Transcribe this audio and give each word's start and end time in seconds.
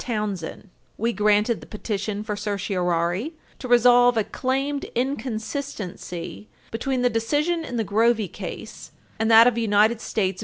45. 0.03 0.19
[Footnote 0.39 0.53
5] 0.63 0.69
We 0.97 1.13
granted 1.13 1.61
the 1.61 1.67
petition 1.67 2.23
for 2.23 2.35
certiorari 2.35 3.35
to 3.59 3.67
resolve 3.67 4.17
a 4.17 4.23
claimed 4.23 4.85
inconsistency 4.95 6.49
between 6.71 7.03
the 7.03 7.09
decision 7.11 7.63
in 7.63 7.77
the 7.77 7.85
Grovey 7.85 8.27
case 8.27 8.93
and 9.19 9.29
that 9.29 9.45
of 9.45 9.59
United 9.59 10.01
States 10.01 10.39
v. 10.39 10.39